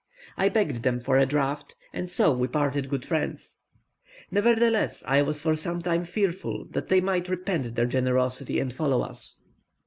I 0.35 0.49
begged 0.49 0.81
them 0.81 0.99
for 0.99 1.19
a 1.19 1.27
draught, 1.27 1.75
and 1.93 2.09
so 2.09 2.35
we 2.35 2.47
parted 2.47 2.89
good 2.89 3.05
friends. 3.05 3.57
Nevertheless 4.31 5.03
I 5.05 5.21
was 5.21 5.39
for 5.39 5.55
some 5.55 5.79
time 5.83 6.05
fearful 6.05 6.65
that 6.71 6.87
they 6.87 7.01
might 7.01 7.29
repent 7.29 7.75
their 7.75 7.85
generosity 7.85 8.59
and 8.59 8.73
follow 8.73 9.01
us. 9.03 9.41